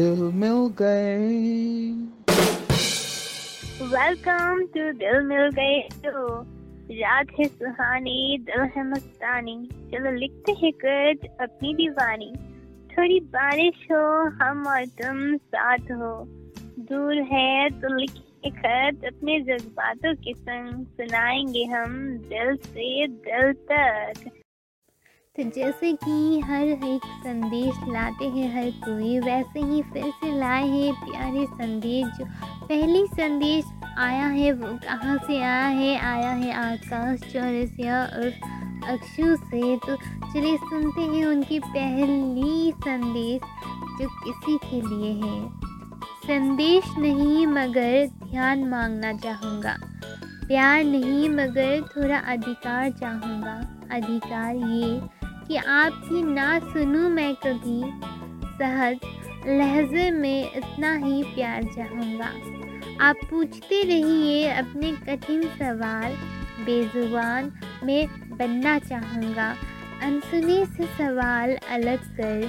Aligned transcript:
दिल 0.00 0.20
मिल 0.34 0.74
गए। 0.78 1.16
वेलकम 3.84 4.60
टू 4.60 4.92
दिल 4.92 5.20
मिल 5.22 5.48
गए 5.48 5.88
रात 7.02 7.26
है 7.40 7.44
सुहानी, 7.44 8.38
दिल 8.38 8.60
है 8.76 8.90
मस्तानी 8.90 9.68
चलो 9.74 10.10
लिखते 10.16 10.52
हैं 10.52 10.72
कुछ 10.84 11.30
अपनी 11.40 11.74
दीवानी। 11.74 12.32
थोड़ी 12.92 13.20
बारिश 13.20 13.86
हो, 13.92 14.28
हम 14.28 14.66
और 14.66 14.86
तुम 14.86 15.36
साथ 15.36 15.78
हो। 15.78 16.24
दूर 16.78 17.14
है 17.14 17.70
तो 17.70 17.96
लिखे 17.96 18.50
खत 18.50 19.04
अपने 19.04 19.40
जज्बातों 19.40 20.14
के 20.14 20.34
संग। 20.34 20.86
सुनाएँगे 20.86 21.64
हम 21.64 22.18
दिल 22.18 22.56
से 22.56 23.06
दिल 23.06 23.52
तक। 23.52 24.37
तो 25.38 25.44
जैसे 25.44 25.92
कि 25.92 26.40
हर 26.40 26.62
एक 26.62 27.00
संदेश 27.04 27.74
लाते 27.88 28.24
हैं, 28.24 28.56
हर 28.56 28.70
कोई 28.70 29.18
वैसे 29.18 29.60
ही 29.60 29.82
फिर 29.82 30.04
से 30.04 30.38
लाए 30.38 30.68
हैं। 30.68 30.94
प्यारे 30.94 31.46
संदेश, 31.46 32.06
जो 32.18 32.24
पहली 32.66 33.06
संदेश 33.06 33.64
आया 33.98 34.26
है, 34.26 34.52
वो 34.52 34.66
कहाँ 34.66 35.18
से 35.26 35.40
आया 35.40 35.66
है? 35.66 35.98
आया 35.98 36.30
है 36.30 36.52
आकाश, 36.52 37.20
चौरसिया 37.20 38.04
और 38.04 38.32
अक्षु 38.88 39.36
से। 39.36 39.76
तो 39.76 39.96
चलिए 40.34 40.56
सुनते 40.56 41.00
हैं 41.00 41.26
उनकी 41.26 41.58
पहली 41.58 42.72
संदेश, 42.72 43.40
जो 44.00 44.08
किसी 44.08 44.56
के 44.56 44.80
लिए 44.80 45.12
है। 45.12 45.48
संदेश 46.02 46.84
नहीं, 46.98 47.46
मगर 47.46 48.06
ध्यान 48.06 48.64
मांगना 48.64 49.12
चाहूँगा। 49.12 49.76
प्यार 50.46 50.84
नहीं, 50.84 51.28
मगर 51.28 51.82
थोड़ा 51.82 52.18
अधिकार 52.18 52.90
चाहूँगा। 52.90 53.74
अधिकार 53.90 54.54
ये 54.54 55.17
कि 55.48 55.56
आपकी 55.56 56.22
ना 56.22 56.58
सुनूं 56.58 57.08
मैं 57.08 57.34
कभी। 57.34 57.80
सहज 58.58 58.96
लहजे 59.46 60.10
में 60.10 60.52
इतना 60.56 60.94
ही 60.96 61.22
प्यार 61.22 61.62
चाहूँगा। 61.62 62.32
आप 63.00 63.16
पूछते 63.30 63.82
रहिए 63.82 64.48
अपने 64.50 64.92
कठिन 64.92 65.42
सवाल, 65.42 66.12
बेजुबान 66.64 67.52
में 67.84 68.08
बनना 68.38 68.78
चाहूँगा। 68.78 69.54
अनसुने 70.02 70.66
से 70.66 70.86
सवाल 70.86 71.56
अलग 71.70 71.98
कर, 71.98 72.48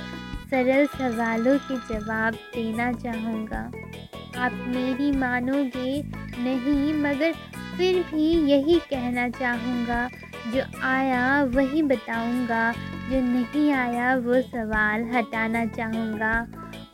सरल 0.49 0.85
सवालों 0.85 1.57
के 1.57 1.75
जवाब 1.75 2.33
देना 2.33 2.91
चाहूँगा। 2.93 3.71
आप 4.37 4.51
मेरी 4.67 5.11
मानोगे 5.11 6.03
नहीं, 6.39 6.93
मगर 6.93 7.31
फिर 7.77 8.03
भी 8.03 8.51
यही 8.51 8.79
कहना 8.79 9.29
चाहूँगा। 9.29 10.09
जो 10.53 10.61
आया 10.83 11.43
वही 11.43 11.81
बताऊँगा। 11.81 12.73
जो 13.09 13.21
नहीं 13.23 13.71
आया 13.73 14.15
वो 14.17 14.41
सवाल 14.43 15.03
हटाना 15.13 15.65
चाहूँगा। 15.67 16.33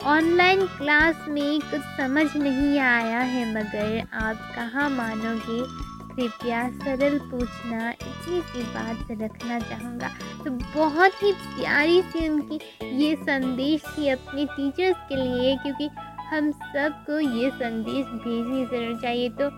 ऑनलाइन 0.06 0.66
क्लास 0.68 1.24
में 1.28 1.60
कुछ 1.60 1.80
समझ 1.98 2.26
नहीं 2.36 2.78
आया 2.78 3.18
है, 3.20 3.44
मगर 3.50 4.02
आप 4.14 4.52
कहाँ 4.56 4.88
मानोगे? 4.90 5.60
कृपया 6.16 6.68
सरल 6.72 7.18
पूछना, 7.30 7.90
इतनी 7.90 8.40
सी 8.42 8.62
बात 8.64 9.10
रखना 9.22 9.58
चाहूँगा। 9.60 10.08
तो 10.44 10.50
बहुत 10.50 11.22
ही 11.22 11.32
प्यारी 11.32 12.00
सी 12.02 12.28
उनकी 12.28 12.60
ये 12.96 13.14
संदेश 13.16 13.82
थी 13.88 14.08
अपने 14.08 14.44
टीचर्स 14.46 14.96
के 15.08 15.16
लिए, 15.16 15.56
क्योंकि 15.56 15.88
हम 16.28 16.50
सबको 16.52 17.18
ये 17.20 17.50
संदेश 17.50 18.06
भेजनी 18.06 18.64
ज़रूर 18.66 19.00
चाहिए। 19.02 19.28
तो 19.30 19.50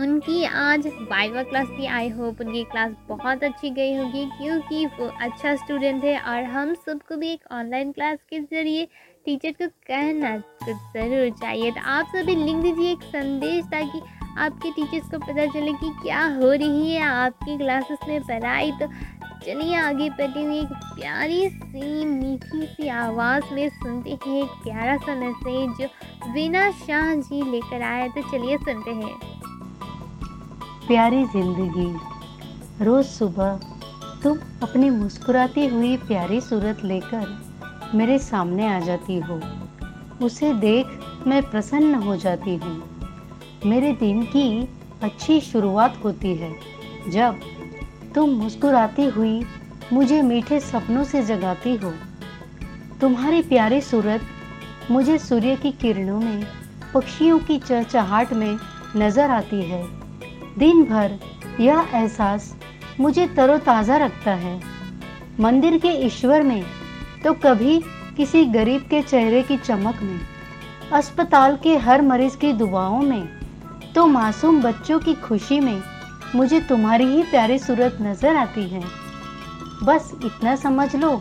उनकी 0.00 0.44
आज 0.46 0.86
वाइवा 1.10 1.42
क्लास 1.42 1.66
थी 1.70 1.86
आई 1.86 2.08
होप 2.10 2.40
उनकी 2.40 2.62
क्लास 2.64 2.92
बहुत 3.08 3.44
अच्छी 3.44 3.70
गई 3.70 3.94
होगी, 3.96 4.24
क्योंकि 4.38 4.84
वो 4.98 5.06
अच्छा 5.22 5.54
स्टूडेंट 5.56 6.04
है 6.04 6.18
और 6.20 6.44
हम 6.52 6.72
सबको 6.76 7.16
भी 7.16 7.32
एक 7.32 7.52
ऑनलाइन 7.52 7.92
क्लास 7.92 8.18
के 8.30 8.40
ज़रिए 8.40 8.88
टीचर 9.26 9.52
को 9.52 9.66
कहना 9.88 10.36
तो 10.36 10.72
ज़रूर 10.72 11.30
चाहिए। 11.40 11.70
तो 11.70 11.80
आप 11.90 12.06
सभी 12.16 12.34
लिख 12.36 12.56
दीजिए 12.56 12.90
एक 12.92 13.02
संदेश 13.04 13.64
ताकि 13.72 14.00
आपके 14.38 14.70
टीचर्स 14.72 15.10
को 15.10 15.18
पता 15.18 15.46
चले 15.52 15.72
कि 15.74 15.90
क्या 16.02 16.24
हो 16.36 16.52
रही 16.52 16.90
है 16.90 17.02
आपकी 17.02 17.56
क्लासेस 17.58 17.98
में 18.08 18.20
पढ़ाई। 18.22 18.72
तो 18.80 18.86
चलिए 19.44 19.76
आगे 19.76 20.08
बढ़ते 20.10 20.40
हुए 20.40 20.58
एक 20.60 20.72
प्यारी 20.96 21.48
सी, 21.48 22.04
मीठी 22.04 22.66
सी 22.66 22.88
आवाज़ 22.88 23.54
में 23.54 23.68
सुनते 23.68 24.18
हैं 24.26 24.42
एक 24.42 24.50
प्यारा 24.64 24.96
सा 24.96 25.14
मैसेज 25.14 25.80
जो 25.80 26.32
वीना 26.32 26.70
शाह 26.80 27.14
जी 27.14 27.42
लेकर 27.50 27.82
आए। 27.84 28.08
तो 28.08 28.22
चलिए 28.30 28.58
सुनते 28.58 28.90
हैं। 28.92 29.33
प्यारी 30.86 31.22
ज़िंदगी। 31.24 32.84
रोज़ 32.84 33.06
सुबह 33.06 33.60
तुम 34.22 34.38
अपनी 34.62 34.90
मुस्कुराती 34.90 35.66
हुई 35.66 35.96
प्यारी 35.98 36.40
सूरत 36.40 36.84
लेकर 36.84 37.92
मेरे 37.94 38.18
सामने 38.18 38.66
आ 38.68 38.78
जाती 38.80 39.18
हो। 39.20 39.40
उसे 40.26 40.52
देख 40.54 41.26
मैं 41.26 41.42
प्रसन्न 41.50 41.94
हो 41.94 42.16
जाती 42.16 42.56
हूँ। 42.56 42.76
मेरे 43.66 43.92
दिन 43.92 44.22
की 44.26 44.68
अच्छी 45.02 45.40
शुरुआत 45.40 46.00
होती 46.04 46.34
है। 46.34 46.54
जब 47.08 47.40
तुम 48.14 48.30
मुस्कुराती 48.34 49.06
हुई 49.08 49.42
मुझे 49.92 50.22
मीठे 50.22 50.60
सपनों 50.60 51.04
से 51.04 51.22
जगाती 51.22 51.76
हो, 51.76 51.92
तुम्हारी 53.00 53.42
प्यारी 53.44 53.80
सूरत 53.80 54.90
मुझे 54.90 55.18
सूर्य 55.20 55.56
की 55.56 55.72
किरणों 55.72 56.20
में, 56.20 56.46
पक्षियों 56.94 57.38
की 57.38 57.58
चहचहाट 57.58 58.32
में 58.32 58.56
नज़र 58.96 59.30
आती 59.32 59.62
है। 59.62 60.03
दिन 60.58 60.82
भर 60.84 61.18
यह 61.60 61.88
एहसास 61.94 62.54
मुझे 63.00 63.26
तरोताज़ा 63.26 63.96
रखता 63.96 64.32
है। 64.34 64.60
मंदिर 65.40 65.78
के 65.78 65.88
ईश्वर 66.06 66.42
में 66.42 66.64
तो 67.24 67.32
कभी 67.44 67.78
किसी 68.16 68.44
गरीब 68.46 68.82
के 68.90 69.00
चेहरे 69.02 69.42
की 69.42 69.56
चमक 69.56 70.02
में, 70.02 70.20
अस्पताल 70.92 71.56
के 71.56 71.76
हर 71.78 72.02
मरीज़ 72.02 72.36
की 72.36 72.52
दुआओं 72.52 73.00
में 73.02 73.26
तो 73.94 74.06
मासूम 74.06 74.62
बच्चों 74.62 74.98
की 74.98 75.14
खुशी 75.20 75.60
में 75.60 75.82
मुझे 76.34 76.60
तुम्हारी 76.60 77.04
ही 77.06 77.22
प्यारी 77.22 77.58
सूरत 77.58 77.98
नज़र 78.02 78.36
आती 78.36 78.68
है। 78.68 78.82
बस 79.82 80.12
इतना 80.24 80.56
समझ 80.56 80.94
लो, 80.96 81.20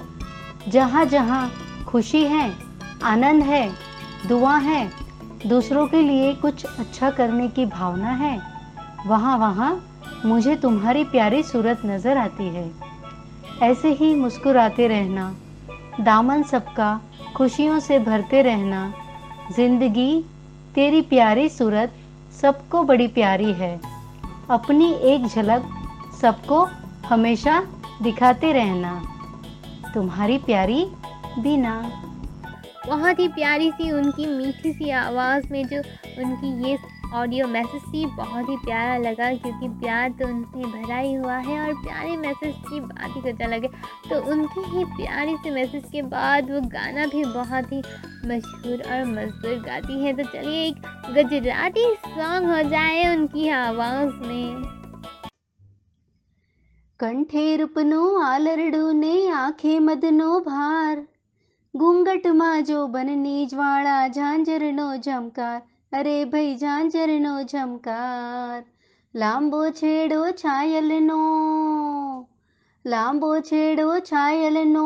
जहाँ 0.70 1.06
जहाँ 1.06 1.52
खुशी 1.88 2.24
है, 2.26 2.52
आनंद 3.04 3.44
है, 3.44 3.70
दुआ 4.28 4.56
है, 4.60 4.90
दूसरों 5.48 5.88
के 5.88 6.02
लिए 6.02 6.34
कुछ 6.36 6.66
अच्छा 6.66 7.10
करने 7.12 7.48
की 7.50 7.66
भावना 7.68 8.12
है। 8.16 8.40
वहाँ 9.08 9.38
वहाँ 9.38 9.72
मुझे 10.25 10.56
तुम्हारी 10.56 11.03
प्यारी 11.03 11.41
सूरत 11.44 11.81
नज़र 11.86 12.18
आती 12.18 12.47
है। 12.47 12.72
ऐसे 13.62 13.90
ही 13.94 14.14
मुस्कुराते 14.16 14.88
रहना, 14.88 15.25
दामन 16.00 16.44
सबका 16.44 17.00
खुशियों 17.36 17.80
से 17.80 18.00
भरते 18.00 18.41
रहना, 18.41 18.94
ज़िंदगी 19.56 20.24
तेरी 20.75 21.02
प्यारी 21.03 21.50
सूरत 21.50 21.94
सबको 22.41 22.84
बड़ी 22.84 23.08
प्यारी 23.09 23.52
है। 23.53 23.80
अपनी 24.50 24.91
एक 25.06 25.28
झलक 25.28 25.68
सबको 26.22 26.64
हमेशा 27.08 27.59
दिखाते 28.02 28.52
रहना, 28.53 28.94
तुम्हारी 29.94 30.38
प्यारी 30.46 30.85
बीना। 31.40 31.75
बहुत 32.88 33.20
ही 33.20 33.28
प्यारी 33.30 33.72
सी 33.72 33.91
उनकी 33.91 34.25
मीठी 34.28 34.74
सी 34.74 34.90
आवाज़ 34.91 35.52
में 35.52 35.66
जो 35.68 35.80
उनकी 36.20 36.70
ये 36.70 36.78
ऑडियो 37.15 37.47
मैसेज 37.47 37.83
थी 37.84 38.05
बहुत 38.16 38.49
ही 38.49 38.56
प्यारा 38.56 38.97
लगा 38.99 39.33
क्योंकि 39.34 39.69
प्यार 39.81 40.11
तो 40.12 40.28
उनसे 40.28 40.65
भरा 40.66 40.97
ही 40.97 41.12
हुआ 41.15 41.37
है 41.39 41.59
और 41.61 41.75
प्यारे 41.83 42.16
मैसेज 42.16 42.55
की 42.69 42.81
बात 42.83 43.16
ही 43.16 43.21
कुछ 43.22 43.43
अलग 43.43 43.65
है 43.65 43.71
तो 44.09 44.21
उनके 44.33 44.66
ही 44.69 44.84
प्यारे 44.94 45.37
से 45.43 45.50
मैसेज 45.50 45.84
के 45.93 46.03
बाद 46.09 46.50
वो 46.50 46.61
गाना 46.71 47.06
भी 47.06 47.25
बहुत 47.27 47.72
ही 47.72 47.83
मशहूर 48.27 48.83
और 48.89 49.05
मजबूर 49.12 49.61
गाती 49.62 50.03
है 50.05 50.16
तो 50.16 50.31
चलिए 50.33 50.66
एक 50.66 50.89
गुजराती 51.15 51.93
सॉन्ग 52.09 52.50
हो 52.50 52.62
जाए 52.71 53.06
उनकी 53.15 53.49
आवाज़ 53.59 54.27
में 54.27 54.78
કંઠે 57.01 57.42
રૂપનો 57.57 57.98
આલરડો 58.21 58.86
ને 58.95 59.10
આંખે 59.33 59.75
મદનો 59.80 60.30
ભાર 60.41 60.95
ઘૂંઘટમાં 61.75 62.65
જો 62.65 62.78
બનની 62.86 63.42
જ્વાળા 63.47 64.07
ઝાંઝરનો 64.09 64.86
ઝમકાર 65.03 65.60
અરે 65.93 66.25
ભાઈ 66.25 66.57
ઝાંઝરનો 66.57 67.31
ઝમકાર, 67.43 68.63
લાંબો 69.16 69.69
છેડો 69.69 70.31
છાયલનો, 70.31 71.17
લાંબો 72.85 73.29
છેડો 73.40 73.99
છાયલનો 73.99 74.85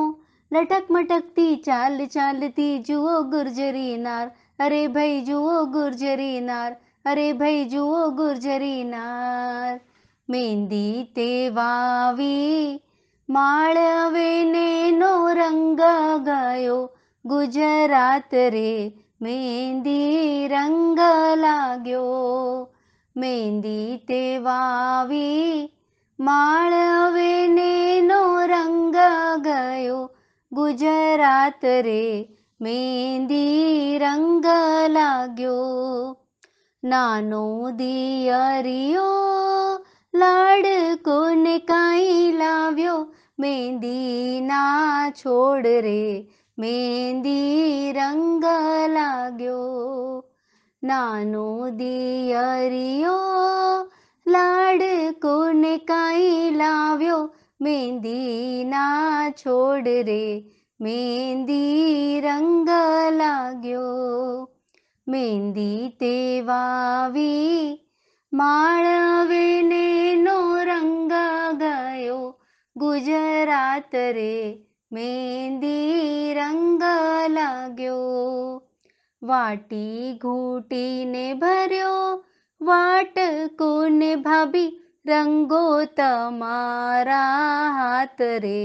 લટક 0.52 0.86
મટકતી 0.90 1.56
ચાલ 1.58 2.06
ચાલતી 2.08 2.80
જુઓ 2.80 3.24
ગુર્જરી 3.24 3.98
નાર, 3.98 4.32
અરે 4.60 4.88
ભાઈ 4.88 5.22
જુઓ 5.22 5.66
ગુર્જરી 5.66 6.42
નાર, 6.42 6.76
અરે 7.06 7.34
ભાઈ 7.34 7.66
જુઓ 7.66 8.12
ગુર્જરી 8.12 8.84
નાર. 8.84 9.80
મહેંદી 10.30 11.04
તે 11.16 11.50
વાવી 11.50 12.82
માળવેને 13.30 14.92
નો 14.92 15.34
રંગ 15.34 15.80
ગયો, 16.26 16.90
ગુજરાત 17.26 18.34
રે 18.34 19.07
મહેંદી 19.22 20.48
રંગ 20.48 21.00
લાગ્યો 21.36 22.70
મહેંદી 23.18 23.98
તે 23.98 24.38
વાવી 24.38 25.74
માળવેનેનો 26.20 28.46
રંગ 28.46 28.96
ગયો. 29.44 30.10
ગુજરાત 30.52 31.66
રે 31.66 32.30
મહેંદી 32.62 33.98
રંગ 33.98 34.46
લાગ્યો 34.88 36.18
નાનો 36.84 37.72
દિયરિયો 37.72 39.80
લાડકોને 40.14 41.60
કાંઈ 41.60 42.32
લાવ્યો. 42.32 43.08
મહેંદીના 43.40 45.10
છોડ 45.10 45.66
રે 45.66 46.30
મેંદી 46.58 47.94
રંગ 47.94 48.46
લાગ્યો 48.88 50.24
નાનો 50.84 51.72
દિયરિયો 51.72 53.14
લાડકોને 54.26 55.78
કાંઈ 55.78 56.52
લાવ્યો 56.52 57.20
મેંદીના 57.62 59.30
છોડ 59.30 59.88
રે 59.88 60.46
મેંદી 60.80 62.22
રંગ 62.22 62.70
લાગ્યો 63.14 64.50
મેંદી 65.08 65.90
તે 65.90 66.42
વાવી 66.42 67.82
માળવેને 68.34 70.16
નો 70.16 70.40
રંગ 70.64 71.12
ગયો 71.58 72.40
ગુજરાત 72.76 73.96
રે 73.96 74.67
મહેંદી 74.92 76.34
રંગ 76.34 76.84
લાગ્યો 77.30 78.62
વાટી 79.22 80.04
ઘૂંટીને 80.18 81.24
ભર્યો 81.34 82.04
વાટ 82.62 83.18
કોને 83.58 84.12
ભાભી 84.22 84.72
રંગો 85.06 85.62
તમારા 85.94 87.20
હાથ 87.74 88.26
રે 88.40 88.62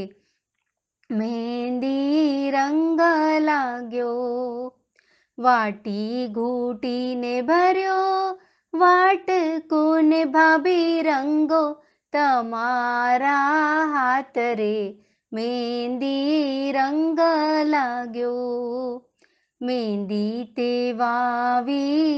મહેંદી 1.11 2.51
રંગ 2.53 3.05
લાગ્યો 3.41 4.73
વાટી 5.39 6.17
ઘૂંટીને 6.33 7.37
ભર્યો 7.43 8.11
વાટ 8.75 9.39
કોને 9.69 10.21
ભાભી 10.33 10.91
રંગો 11.03 11.65
તમારા 12.13 13.87
હાથ 13.93 14.47
રે 14.57 14.77
મહેંદી 15.33 16.73
રંગ 16.73 17.21
લાગ્યો 17.65 19.03
મહેંદી 19.61 20.41
તે 20.57 20.73
વાવી 20.93 22.11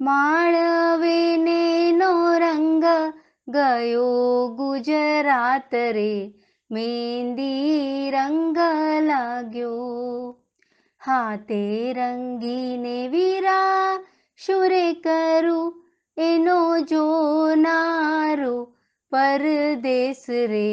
માળવેને 0.00 1.62
નો 1.92 2.12
રંગ 2.38 2.86
ગયો 3.48 4.06
ગુજરાત 4.56 5.74
રે 5.94 6.12
મહેંદી 6.70 8.10
રંગ 8.10 8.58
લાગ્યો 9.02 9.82
હાથે 11.02 11.60
રંગીને 11.92 12.96
વીરા 13.08 14.00
શુરે 14.38 14.86
કરું 15.00 15.76
એનો 16.16 16.58
જો 16.84 17.04
નારું 17.56 18.64
પરદેશ 19.12 20.26
રે 20.46 20.72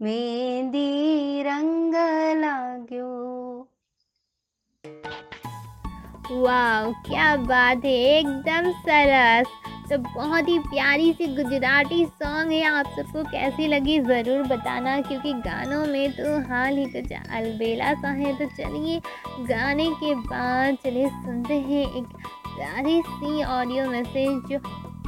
मेहंदी 0.00 1.42
रंग 1.42 1.94
लाग्यो। 2.36 3.08
वाह 6.32 6.90
क्या 7.06 7.34
बात 7.38 7.84
है, 7.84 7.92
एकदम 8.18 8.70
सरस। 8.80 9.46
तो 9.90 9.98
बहुत 9.98 10.48
ही 10.48 10.58
प्यारी 10.60 11.12
सी 11.12 11.26
गुजराती 11.36 12.04
सॉन्ग 12.06 12.52
है, 12.52 12.62
आप 12.64 12.86
सबको 12.96 13.22
कैसी 13.30 13.66
लगी 13.68 13.98
ज़रूर 14.00 14.42
बताना, 14.48 15.00
क्योंकि 15.00 15.32
गानों 15.46 15.84
में 15.86 16.12
तो 16.12 16.38
हाल 16.48 16.76
ही 16.76 16.84
कुछ 16.92 17.12
अलबेला 17.12 17.92
सा 17.94 18.10
है 18.20 18.36
तो 18.38 18.46
चलिए 18.56 19.00
गाने 19.48 19.90
के 20.02 20.14
बाद 20.14 20.76
चलिए 20.84 21.08
सुनते 21.08 21.60
हैं 21.60 21.84
एक 21.86 22.06
प्यारी 22.46 23.00
सी 23.02 23.42
ऑडियो 23.44 23.90
मैसेज 23.90 24.48
जो 24.50 24.58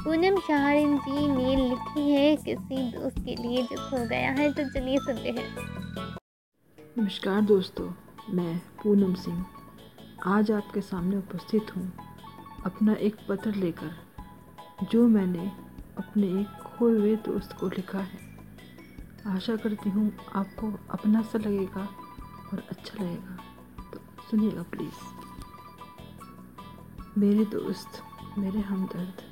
पूनम 0.04 0.36
शाहरिन 0.36 0.96
जी 0.98 1.26
ने 1.28 1.56
लिखी 1.58 2.04
है 2.10 2.36
किसी 2.36 2.76
दोस्त 2.92 3.18
के 3.18 3.34
लिए 3.36 3.62
जो 3.62 3.76
खो 3.80 3.98
गया 4.08 4.30
है 4.30 4.46
तो 4.52 4.62
चलिए 4.70 4.98
सुनते 4.98 5.30
हैं। 5.30 5.44
नमस्कार 6.98 7.40
दोस्तों, 7.42 7.86
मैं 8.34 8.56
पूनम 8.82 9.12
सिंह। 9.14 9.44
आज 10.26 10.50
आपके 10.50 10.80
सामने 10.80 11.16
उपस्थित 11.16 11.70
हूँ 11.76 11.86
अपना 12.66 12.94
एक 13.00 13.16
पत्र 13.28 13.54
लेकर, 13.54 13.92
जो 14.90 15.06
मैंने 15.08 15.46
अपने 15.98 16.26
एक 16.40 16.62
खोए 16.66 16.92
हुए 16.92 17.14
दोस्त 17.24 17.56
को 17.60 17.68
लिखा 17.68 17.98
है। 18.00 18.18
आशा 19.26 19.56
करती 19.56 19.90
हूँ 19.90 20.12
आपको 20.34 20.72
अपना 20.90 21.22
सा 21.22 21.38
लगेगा 21.38 21.88
और 22.52 22.58
अच्छा 22.70 23.02
लगेगा। 23.04 23.36
तो 23.92 24.00
सुनिएगा 24.30 24.62
प्लीज़ 24.70 25.00
मेरे 27.18 27.44
दोस्त, 27.52 28.02
मेरे 28.38 28.60
हमदर्द 28.62 29.30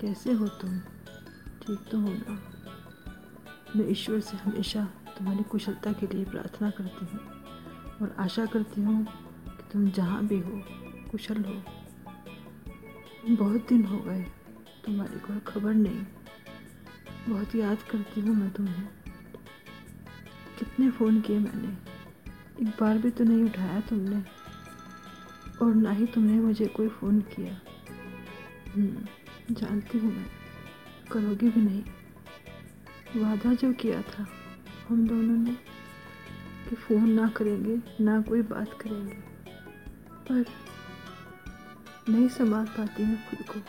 कैसे 0.00 0.32
हो 0.32 0.48
तुम? 0.48 0.78
ठीक 1.62 1.78
तो 1.92 1.98
हो 2.00 2.08
ना? 2.08 2.42
मैं 3.76 3.90
ईश्वर 3.90 4.20
से 4.20 4.36
हमेशा 4.36 4.84
तुम्हारी 4.84 5.42
कुशलता 5.42 5.92
के 5.92 6.06
लिए 6.06 6.24
प्रार्थना 6.24 6.70
करती 6.70 7.06
हूँ 7.06 7.20
और 8.02 8.16
आशा 8.18 8.46
करती 8.46 8.82
हूँ 8.82 9.04
कि 9.48 9.62
तुम 9.72 9.90
जहाँ 9.90 10.26
भी 10.26 10.38
हो 10.38 10.62
कुशल 11.10 11.44
हो। 11.44 11.62
बहुत 13.36 13.68
दिन 13.68 13.84
हो 13.84 13.98
गए 13.98 14.22
तुम्हारी 14.86 15.18
कोई 15.18 15.38
खबर 15.38 15.74
नहीं। 15.74 16.06
बहुत 17.28 17.54
याद 17.54 17.78
करती 17.82 18.20
हूँ 18.20 18.36
मैं 18.36 18.50
तुम्हें। 18.50 18.88
कितने 20.58 20.90
फ़ोन 20.90 21.20
किए 21.20 21.38
मैंने। 21.38 21.68
एक 22.62 22.68
बार 22.68 22.98
भी 22.98 23.10
तो 23.10 23.24
नहीं 23.24 23.44
उठाया 23.44 23.80
तुमने। 23.80 24.24
और 25.62 25.74
ना 25.74 25.90
ही 25.90 26.06
तुमने 26.06 26.40
मुझे 26.40 26.66
कोई 26.66 26.88
फ़ोन 26.88 27.20
किया। 27.20 27.60
हम्म, 28.74 29.06
जानती 29.54 29.98
हूँ 29.98 30.12
मैं। 30.12 30.26
करोगी 31.12 31.48
भी 31.48 31.60
नहीं। 31.60 31.82
वादा 33.22 33.54
जो 33.54 33.72
किया 33.72 34.02
था, 34.02 34.26
हम 34.88 35.08
दोनों 35.08 35.36
ने 35.36 35.52
कि 36.68 36.76
फ़ोन 36.76 37.10
ना 37.10 37.28
करेंगे, 37.28 38.04
ना 38.04 38.20
कोई 38.20 38.42
बात 38.42 38.78
करेंगे। 38.80 39.14
पर 40.28 40.44
नहीं 42.08 42.28
संभाल 42.28 42.66
पाती 42.66 43.02
हूँ 43.02 43.16
खुद 43.16 43.46
को। 43.46 43.60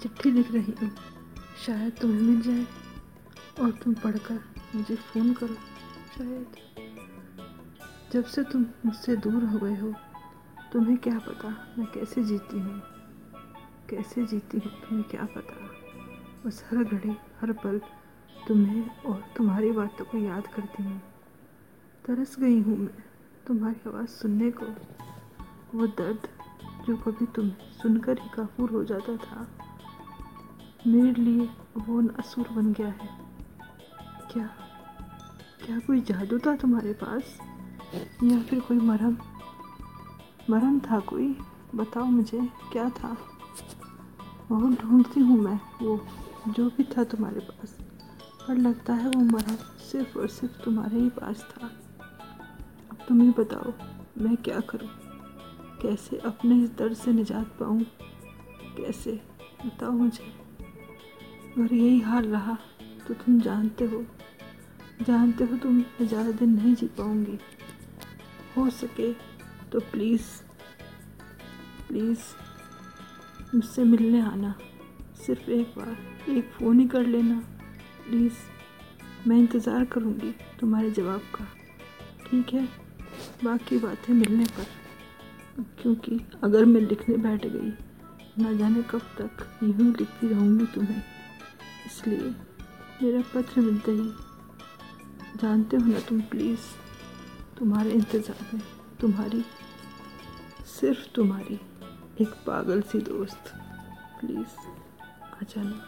चिट्ठी 0.00 0.30
लिख 0.30 0.52
रही 0.52 0.74
हूँ, 0.82 0.90
शायद 1.66 1.92
तुम्हें 1.92 2.20
मिल 2.20 2.40
जाए 2.40 2.66
और 3.60 3.70
तुम 3.70 3.94
पढ़कर 3.94 4.40
मुझे 4.74 4.96
फ़ोन 4.96 5.34
करो, 5.34 5.54
शायद। 6.18 6.46
जब 8.12 8.24
से 8.24 8.42
तुम 8.42 8.66
मुझसे 8.86 9.16
दूर 9.16 9.44
हो 9.44 9.58
गए 9.58 9.76
हो 9.76 9.94
तुम्हें 10.72 10.96
क्या 10.96 11.18
पता 11.18 11.48
मैं 11.78 11.86
कैसे 11.86 12.22
जीती 12.24 12.58
हूँ? 12.58 12.80
कैसे 13.90 14.24
जीती 14.26 14.58
हूँ 14.58 14.70
तुम्हें 14.80 15.08
क्या 15.08 15.24
पता? 15.24 15.56
बस 16.46 16.62
हर 16.70 16.84
घड़ी, 16.84 17.16
हर 17.40 17.52
पल 17.52 17.80
तुम्हें 18.48 19.02
और 19.02 19.24
तुम्हारी 19.36 19.70
बातों 19.70 20.04
को 20.04 20.18
याद 20.18 20.46
करती 20.46 20.82
हूँ। 20.82 21.00
तरस 22.04 22.36
गई 22.38 22.60
हूँ 22.60 22.76
मैं 22.78 23.02
तुम्हारी 23.46 23.88
आवाज़ 23.88 24.08
सुनने 24.08 24.50
को। 24.50 24.66
वो 25.74 25.86
दर्द 25.86 26.28
जो 26.86 26.96
कभी 26.96 27.26
तुम्हें 27.26 27.72
सुनकर 27.72 28.18
ही 28.18 28.28
काफूर 28.28 28.70
हो 28.70 28.84
जाता 28.84 29.16
था, 29.16 29.46
मेरे 30.86 31.12
लिए 31.12 31.48
वो 31.78 32.08
असुर 32.18 32.48
बन 32.48 32.72
गया 32.72 32.88
है। 32.88 33.08
क्या 34.32 34.46
क्या 35.66 35.78
कोई 35.78 36.00
जादू 36.00 36.38
था 36.38 36.56
तुम्हारे 36.56 36.92
पास? 36.94 37.38
या 38.24 38.40
फिर 38.42 38.60
कोई 38.60 38.78
मरहम? 38.78 39.18
मरहम 40.50 40.80
था 40.80 41.00
कोई? 41.00 41.36
बताओ 41.74 42.04
मुझे, 42.04 42.48
क्या 42.72 42.90
था? 42.90 43.16
बहुत 44.48 44.80
ढूंढती 44.80 45.20
हूँ 45.20 45.38
मैं 45.38 45.60
वो, 45.82 46.06
जो 46.48 46.68
भी 46.68 46.84
था 46.84 47.04
तुम्हारे 47.04 47.40
पास। 47.40 47.78
पर 48.48 48.56
लगता 48.56 48.94
है 48.94 49.08
वो 49.08 49.20
मरहम 49.20 49.56
सिर्फ़ 49.78 50.18
और 50.18 50.28
सिर्फ़ 50.28 50.62
तुम्हारे 50.64 50.98
ही 50.98 51.08
पास 51.08 51.48
था। 51.50 51.70
अब 52.90 52.98
तुम 53.08 53.20
ही 53.20 53.30
बताओ, 53.30 53.72
मैं 54.18 54.36
क्या 54.36 54.60
करूँ? 54.60 54.88
कैसे 55.82 56.16
अपने 56.16 56.64
इस 56.64 56.70
दर्द 56.76 56.94
से 56.94 57.12
निजात 57.12 57.46
पाऊँ? 57.46 57.80
कैसे? 58.76 59.20
बताओ 59.66 59.92
मुझे। 59.92 60.24
अगर 61.58 61.74
यही 61.74 62.00
हाल 62.00 62.24
रहा 62.24 62.58
तो 63.08 63.14
तुम 63.14 63.40
जानते 63.40 63.84
हो। 63.84 64.04
जानते 65.02 65.44
हो 65.44 65.56
तुम 65.56 65.84
ज़्यादा 66.02 66.30
दिन 66.30 66.50
नहीं 66.50 66.74
जी 66.74 66.86
पाऊँगी। 66.86 67.38
हो 68.56 68.70
सके 68.70 69.29
तो 69.72 69.80
प्लीज़ 69.80 70.22
प्लीज़ 71.88 72.20
मुझसे 73.54 73.84
मिलने 73.84 74.20
आना। 74.20 74.54
सिर्फ़ 75.26 75.50
एक 75.50 75.74
बार, 75.78 75.96
एक 76.28 76.50
फ़ोन 76.50 76.80
ही 76.80 76.86
कर 76.88 77.06
लेना। 77.06 77.38
प्लीज़ 78.06 79.28
मैं 79.28 79.36
इंतज़ार 79.38 79.84
करूँगी 79.84 80.34
तुम्हारे 80.60 80.90
जवाब 80.90 81.20
का। 81.34 81.44
ठीक 82.26 82.52
है? 82.54 82.68
बाकी 83.44 83.78
बातें 83.78 84.12
मिलने 84.14 84.44
पर। 84.44 84.66
क्योंकि 85.82 86.20
अगर 86.44 86.64
मैं 86.64 86.80
लिखने 86.80 87.16
बैठ 87.16 87.46
गई, 87.46 87.72
ना 88.42 88.52
जाने 88.52 88.82
कब 88.82 89.02
तक 89.20 89.46
यूँ 89.62 89.92
लिखती 89.92 90.28
रहूँगी 90.28 90.66
तुम्हें। 90.66 91.02
इसलिए 91.86 92.34
मेरा 93.02 93.22
पत्र 93.34 93.60
मिलते 93.60 93.92
ही। 93.92 94.12
जानते 95.36 95.76
हो 95.76 95.86
ना 95.86 96.00
तुम 96.00 96.20
प्लीज़ 96.20 96.60
तुम्हारे 97.58 97.90
इंतज़ार 97.90 98.46
में, 98.54 98.62
तुम्हारी 99.00 99.44
सिर्फ़ 100.80 101.06
तुम्हारी 101.14 101.54
एक 102.22 102.28
पागल 102.46 102.80
सी 102.82 102.98
दोस्त। 103.00 103.52
प्लीज़, 104.20 104.54
आ 105.32 105.44
जाना। 105.50 105.86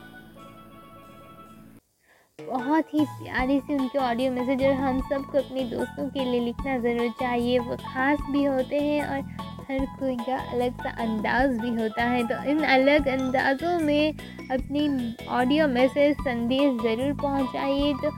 बहुत 2.38 2.92
ही 2.94 3.04
प्यारी 3.04 3.58
सी 3.60 3.74
उनके 3.74 3.98
ऑडियो 3.98 4.32
मैसेज 4.32 4.62
और 4.62 4.72
हम 4.74 5.00
सबको 5.00 5.38
अपने 5.38 5.64
दोस्तों 5.70 6.08
के 6.08 6.24
लिए 6.24 6.40
लिखना 6.40 6.76
ज़रूर 6.78 7.10
चाहिए। 7.20 7.58
वो 7.58 7.76
ख़ास 7.76 8.18
भी 8.30 8.44
होते 8.44 8.80
हैं 8.80 9.06
और 9.06 9.20
हर 9.62 9.86
कोई 10.00 10.16
का 10.18 10.36
अलग 10.52 10.82
सा 10.82 10.90
अंदाज़ 11.02 11.58
भी 11.60 11.70
होता 11.76 12.04
है। 12.04 12.26
तो 12.28 12.42
इन 12.50 12.62
अलग 12.66 13.08
अंदाज़ों 13.08 13.78
में 13.80 14.12
अपनी 14.12 15.14
ऑडियो 15.30 15.68
मैसेज 15.68 16.16
संदेश 16.20 16.80
ज़रूर 16.82 17.12
पहुंचाइए। 17.22 17.92
तो 17.94 18.10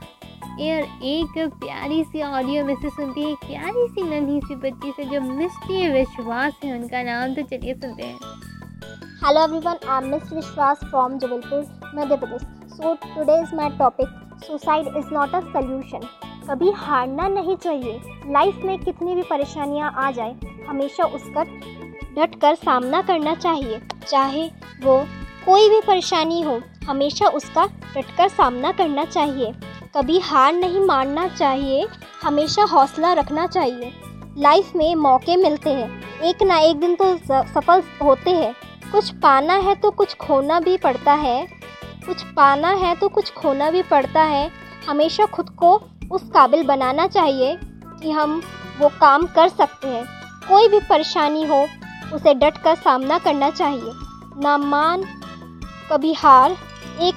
यार 0.59 0.83
एक 1.03 1.33
प्यारी 1.61 2.03
सी 2.03 2.21
ऑडियो 2.23 2.63
मैसेज 2.65 2.91
सुनती 2.93 3.23
है 3.23 3.33
प्यारी 3.39 3.85
सी 3.87 4.03
नन्ही 4.03 4.39
सी 4.41 4.55
बच्ची 4.55 4.91
से 4.91 5.05
जो 5.05 5.19
मिस्टी 5.21 5.87
विश्वास 5.91 6.53
है 6.63 6.71
उनका 6.73 7.01
नाम 7.03 7.33
तो 7.35 7.41
चलिए 7.49 7.73
सुनते 7.73 8.03
हैं। 8.03 8.19
Hello 9.23 9.43
everyone, 9.47 9.81
I'm 9.95 10.07
Miss 10.13 10.31
विश्वास 10.33 10.79
from 10.93 11.17
Jabalpur 11.21 11.91
Madhya 11.95 12.15
Pradesh 12.15 12.41
so 12.75 12.95
today 13.17 13.37
is 13.41 13.53
my 13.59 13.67
topic 13.81 14.15
suicide 14.45 14.87
is 15.01 15.11
not 15.17 15.35
a 15.35 15.43
solution. 15.51 16.07
कभी 16.49 16.71
हारना 16.77 17.27
नहीं 17.27 17.55
चाहिए। 17.57 17.99
लाइफ 18.33 18.63
में 18.65 18.77
कितनी 18.79 19.15
भी 19.15 19.23
परेशानियाँ 19.29 19.91
आ 19.97 20.09
जाए 20.11 20.35
हमेशा 20.69 21.03
उसका 21.19 21.43
डट 22.15 22.39
कर 22.41 22.55
सामना 22.55 23.01
करना 23.01 23.35
चाहिए। 23.35 23.81
चाहे 24.07 24.47
वो 24.83 24.99
कोई 25.45 25.69
भी 25.69 25.81
परेशानी 25.87 26.41
हो 26.41 26.59
हमेशा 26.87 27.27
उसका 27.37 27.65
डट 27.95 28.17
कर 28.17 28.27
सामना 28.29 28.71
करना 28.71 29.05
चाहिए। 29.05 29.53
कभी 29.95 30.19
हार 30.19 30.53
नहीं 30.53 30.79
मानना 30.79 31.27
चाहिए, 31.27 31.87
हमेशा 32.23 32.63
हौसला 32.63 33.11
रखना 33.13 33.45
चाहिए। 33.47 33.91
लाइफ 34.37 34.71
में 34.75 34.95
मौके 34.95 35.35
मिलते 35.35 35.69
हैं, 35.69 36.21
एक 36.21 36.43
ना 36.43 36.57
एक 36.59 36.79
दिन 36.79 36.95
तो 36.95 37.15
सफल 37.25 37.83
होते 38.01 38.31
हैं। 38.31 38.53
कुछ 38.91 39.09
पाना 39.15 39.53
है 39.57 39.75
तो 39.75 39.91
कुछ 39.91 40.15
खोना 40.17 40.59
भी 40.59 40.75
पड़ता 40.77 41.13
है। 41.13 41.45
कुछ 42.05 42.23
पाना 42.35 42.71
है 42.73 42.95
तो 42.95 43.09
कुछ 43.09 43.33
खोना 43.33 43.69
भी 43.69 43.81
पड़ता 43.83 44.23
है। 44.23 44.49
हमेशा 44.89 45.25
खुद 45.25 45.49
को 45.49 45.73
उस 46.11 46.29
काबिल 46.33 46.63
बनाना 46.63 47.07
चाहिए 47.07 47.57
कि 48.01 48.11
हम 48.11 48.41
वो 48.79 48.89
काम 49.01 49.25
कर 49.27 49.47
सकते 49.49 49.87
हैं। 49.87 50.03
कोई 50.49 50.67
भी 50.67 50.79
परेशानी 50.79 51.43
हो, 51.43 51.65
उसे 52.13 52.33
डट 52.33 52.57
कर 52.57 52.75
सामना 52.75 53.17
करना 53.19 53.49
चाहिए। 53.51 53.91
ना 54.41 54.57
मान, 54.57 55.03
कभी 55.91 56.13
हार, 56.13 56.57
एक 57.01 57.15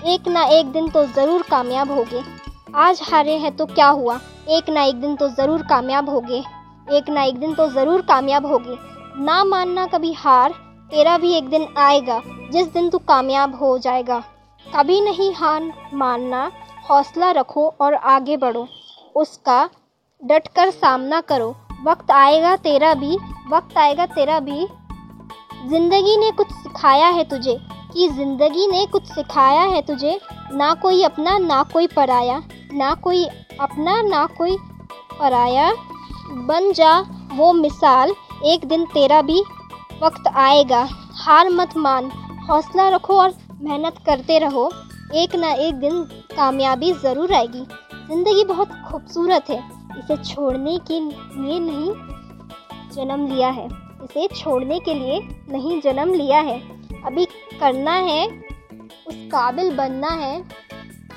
एक 0.00 0.28
ना 0.28 0.42
एक 0.48 0.66
दिन 0.66 0.88
तो 0.88 1.04
ज़रूर 1.06 1.42
कामयाब 1.42 1.90
होगे। 1.90 2.22
आज 2.74 3.00
हारे 3.02 3.36
हैं 3.38 3.54
तो 3.56 3.64
क्या 3.66 3.88
हुआ? 3.88 4.18
एक 4.48 4.68
ना 4.70 4.82
एक 4.82 5.00
दिन 5.00 5.16
तो 5.16 5.28
ज़रूर 5.28 5.62
कामयाब 5.62 6.08
होगे। 6.08 6.38
एक 6.88 7.08
ना 7.08 7.22
एक 7.22 7.38
दिन 7.38 7.54
तो 7.54 7.66
ज़रूर 7.68 8.02
कामयाब 8.02 8.46
होगे। 8.46 8.76
ना 9.24 9.42
मानना 9.44 9.86
कभी 9.86 10.12
हार, 10.12 10.52
तेरा 10.90 11.16
भी 11.18 11.32
एक 11.32 11.48
दिन 11.48 11.66
आएगा, 11.78 12.20
जिस 12.52 12.72
दिन 12.72 12.88
तू 12.90 12.98
कामयाब 12.98 13.54
हो 13.54 13.76
जाएगा। 13.78 14.22
कभी 14.66 15.00
नहीं 15.00 15.32
हार 15.34 15.70
मानना, 15.94 16.50
हौसला 16.90 17.30
रखो 17.30 17.66
और 17.80 17.94
आगे 17.94 18.36
बढ़ो। 18.36 18.66
उसका 19.16 19.68
डट 20.22 20.48
कर 20.48 20.70
सामना 20.70 21.20
करो। 21.22 21.54
वक्त 21.84 22.10
आएगा 22.10 22.56
तेरा 22.58 22.94
भी, 22.94 23.16
वक्त 23.50 23.78
आएगा 23.78 24.06
तेरा 24.06 24.40
भी। 24.40 24.66
ज़िंदगी 25.68 26.16
ने 26.16 26.30
कुछ 26.30 26.52
सिखाया 26.52 27.08
है 27.08 27.24
तुझे। 27.24 27.58
कि 27.92 28.08
ज़िंदगी 28.08 28.66
ने 28.66 28.84
कुछ 28.86 29.06
सिखाया 29.08 29.62
है 29.64 29.80
तुझे, 29.82 30.18
ना 30.52 30.72
कोई 30.74 31.02
अपना, 31.04 31.36
ना 31.38 31.62
कोई 31.72 31.86
पराया, 31.86 32.42
ना 32.72 32.94
कोई 32.96 33.24
अपना, 33.60 34.00
ना 34.02 34.26
कोई 34.38 34.56
पराया। 35.12 35.70
बन 36.48 36.72
जा 36.72 36.98
वो 37.32 37.52
मिसाल, 37.52 38.14
एक 38.46 38.64
दिन 38.64 38.84
तेरा 38.84 39.20
भी 39.22 39.40
वक्त 40.02 40.26
आएगा। 40.28 40.86
हार 41.16 41.48
मत 41.50 41.76
मान, 41.76 42.10
हौसला 42.48 42.88
रखो 42.88 43.18
और 43.20 43.34
मेहनत 43.62 43.98
करते 44.06 44.38
रहो। 44.38 44.70
एक 45.14 45.34
ना 45.36 45.52
एक 45.52 45.74
दिन 45.76 46.02
कामयाबी 46.36 46.92
ज़रूर 46.94 47.32
आएगी। 47.34 47.64
ज़िंदगी 48.08 48.44
बहुत 48.44 48.70
खूबसूरत 48.86 49.50
है, 49.50 49.58
इसे 49.98 50.16
छोड़ने 50.24 50.78
के 50.90 51.00
लिए 51.00 51.58
नहीं 51.60 51.92
जन्म 52.94 53.26
लिया 53.26 53.48
है। 53.50 53.66
इसे 54.04 54.26
छोड़ने 54.36 54.78
के 54.80 54.94
लिए 54.94 55.20
नहीं 55.50 55.80
जन्म 55.80 56.14
लिया 56.14 56.40
है। 56.40 56.58
अभी 57.06 57.24
करना 57.60 57.92
है, 57.92 58.26
उस 59.06 59.14
काबिल 59.32 59.74
बनना 59.76 60.08
है, 60.08 60.40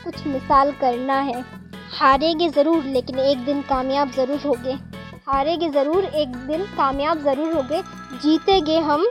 कुछ 0.03 0.25
मिसाल 0.27 0.71
करना 0.71 1.19
है। 1.21 1.43
हारेंगे 1.91 2.49
ज़रूर, 2.49 2.83
लेकिन 2.83 3.19
एक 3.19 3.45
दिन 3.45 3.61
कामयाब 3.61 4.11
ज़रूर 4.11 4.39
होंगे। 4.39 4.73
हारेंगे 5.27 5.69
ज़रूर, 5.69 6.05
एक 6.05 6.35
दिन 6.47 6.63
कामयाब 6.77 7.19
ज़रूर 7.19 7.53
होंगे। 7.53 7.81
जीतेंगे 8.17 8.79
हम, 8.79 9.05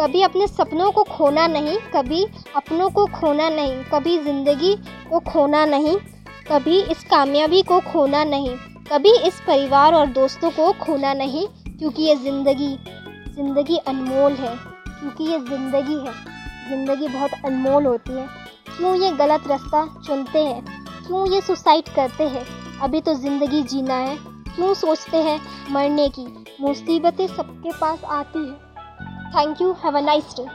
कभी 0.00 0.22
अपने 0.22 0.46
सपनों 0.46 0.90
को 0.92 1.02
खोना 1.02 1.46
नहीं, 1.46 1.76
कभी 1.94 2.24
अपनों 2.56 2.90
को 2.90 3.06
खोना 3.06 3.48
नहीं, 3.48 3.82
कभी 3.84 4.18
ज़िंदगी 4.18 4.74
को 5.10 5.20
खोना 5.22 5.64
नहीं, 5.64 5.96
कभी 6.52 6.80
इस 6.82 7.04
कामयाबी 7.04 7.62
को 7.62 7.80
खोना 7.82 8.24
नहीं, 8.24 8.56
कभी 8.92 9.16
इस 9.18 9.40
परिवार 9.40 9.94
और 9.94 10.06
दोस्तों 10.12 10.50
को 10.50 10.72
खोना 10.84 11.12
नहीं, 11.14 11.46
क्योंकि 11.68 12.02
ये 12.02 12.16
ज़िंदगी 12.16 12.76
ज़िंदगी 13.36 13.76
अनमोल 13.78 14.32
है। 14.32 14.75
क्योंकि 15.00 15.24
ये 15.24 15.38
ज़िंदगी 15.40 15.98
है। 16.06 16.12
ज़िंदगी 16.68 17.08
बहुत 17.08 17.30
अनमोल 17.44 17.86
होती 17.86 18.12
है। 18.12 18.26
क्यों 18.68 18.94
ये 18.96 19.10
गलत 19.16 19.46
रास्ता 19.46 19.86
चुनते 20.06 20.38
हैं? 20.38 20.62
क्यों 21.06 21.26
ये 21.32 21.40
सुसाइड 21.40 21.88
करते 21.88 22.24
हैं? 22.28 22.44
अभी 22.82 23.00
तो 23.00 23.14
ज़िंदगी 23.14 23.62
जीना 23.64 23.94
है। 23.94 24.16
क्यों 24.56 24.74
सोचते 24.74 25.16
हैं 25.22 25.40
मरने 25.70 26.08
की? 26.08 26.26
मुसीबतें 26.60 27.26
सबके 27.26 27.72
पास 27.72 28.04
आती 28.04 28.38
हैं। 28.38 28.64
Thank 29.32 29.60
you 29.62 29.72
have 29.84 29.98
a 29.98 30.00
nice 30.00 30.34
day 30.36 30.46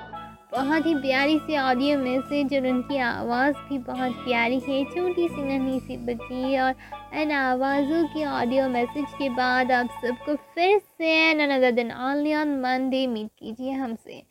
बहुत 0.54 0.86
ही 0.86 0.94
प्यारी 0.96 1.38
सी 1.40 1.58
ऑडियो 1.58 1.98
मैसेज 2.00 2.54
और 2.54 2.68
उनकी 2.68 2.98
आवाज़ 2.98 3.56
भी 3.68 3.78
बहुत 3.80 4.12
प्यारी 4.24 4.60
है, 4.60 4.84
छोटी 4.86 5.28
सी, 5.28 5.42
नन्ही 5.42 5.80
सी, 5.80 5.98
बच्ची 5.98 6.58
और 6.60 6.74
इन 7.22 7.32
आवाज़ों 7.32 8.04
की 8.08 8.26
ऑडियो 8.26 8.68
मैसेज 8.70 9.06
के 9.18 9.30
बाद 9.30 9.72
आप 9.72 9.90
सबको 10.02 10.36
फिर 10.56 10.78
से 10.80 11.72
दिन 11.72 11.92
ऑनली 11.92 12.36
ऑन 12.36 12.60
मंडे 12.62 13.06
मीट 13.08 13.30
कीजिए 13.40 13.72
हमसे। 13.72 14.22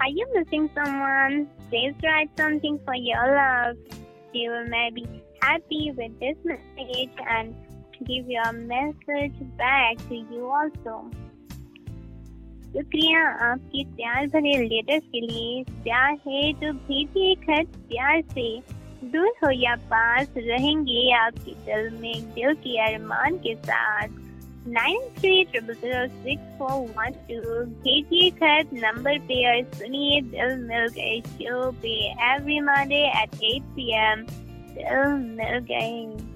Are 0.00 0.08
you 0.08 0.26
missing 0.34 0.68
someone? 0.74 1.48
Please 1.70 1.94
write 2.02 2.30
something 2.38 2.78
for 2.84 2.94
your 2.94 3.26
love. 3.34 3.76
She 4.32 4.48
will 4.48 4.66
maybe 4.68 5.06
happy 5.42 5.92
with 5.96 6.18
this 6.20 6.36
message 6.44 7.14
and 7.28 7.54
give 8.06 8.28
your 8.28 8.52
message 8.52 9.38
back 9.56 9.96
to 10.08 10.14
you 10.14 10.50
also. 10.50 11.10
शुक्रिया 12.72 13.20
आपके 13.44 13.84
प्यार 13.96 14.26
भरे 14.32 14.52
लेटर्स 14.68 15.04
के 15.12 15.20
लिए 15.20 15.62
प्यार 15.84 16.16
है 16.26 16.52
तो 16.60 16.72
भेजिए 16.88 17.34
खत 17.44 17.76
प्यार 17.92 18.20
से 18.32 18.48
दूर 19.12 19.28
हो 19.44 19.50
या 19.50 19.74
पास 19.92 20.34
रहेंगे 20.36 21.10
आपके 21.20 21.54
दिल 21.66 21.90
में 22.00 22.34
दिल 22.34 22.54
के 22.64 22.76
अरमान 22.86 23.36
के 23.46 23.54
साथ 23.54 24.08
nine 24.67 24.99
three 25.17 25.43
triple 25.51 25.73
zero 25.73 26.07
six 26.23 26.57
four 26.57 26.81
one 26.97 27.11
two 27.29 27.39
भेजिए 27.83 28.29
खत 28.41 28.73
नंबर 28.73 29.17
पे 29.29 29.37
और 29.51 29.63
सुनिए 29.77 30.19
दिल 30.21 30.57
मिल 30.67 30.87
गए 30.97 31.19
शो 31.27 31.71
पे 31.81 31.93
every 32.33 32.59
Monday 32.67 33.01
at 33.21 33.33
eight 33.43 33.63
P 33.75 33.89
M 34.01 34.25
दिल 34.75 35.15
मिल 35.39 35.57
गए 35.71 36.30